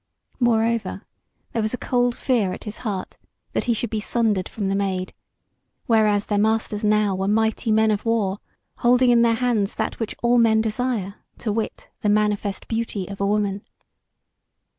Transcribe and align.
Moreover 0.39 1.03
there 1.53 1.61
was 1.61 1.75
a 1.75 1.77
cold 1.77 2.17
fear 2.17 2.53
at 2.53 2.63
his 2.63 2.79
heart 2.79 3.19
that 3.53 3.65
he 3.65 3.73
should 3.75 3.91
be 3.91 3.99
sundered 3.99 4.49
from 4.49 4.67
the 4.67 4.73
Maid, 4.73 5.13
whereas 5.85 6.25
their 6.25 6.39
masters 6.39 6.83
now 6.83 7.13
were 7.13 7.27
mighty 7.27 7.71
men 7.71 7.91
of 7.91 8.03
war, 8.03 8.39
holding 8.77 9.11
in 9.11 9.21
their 9.21 9.35
hands 9.35 9.75
that 9.75 9.99
which 9.99 10.15
all 10.23 10.39
men 10.39 10.59
desire, 10.59 11.19
to 11.37 11.51
wit, 11.51 11.89
the 11.99 12.09
manifest 12.09 12.67
beauty 12.67 13.07
of 13.07 13.21
a 13.21 13.27
woman. 13.27 13.61